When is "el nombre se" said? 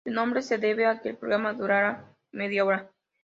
0.03-0.57